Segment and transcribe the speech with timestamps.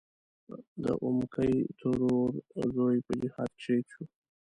[0.83, 2.29] د اومکۍ ترور
[2.75, 4.05] زوی په جهاد کې شهید و.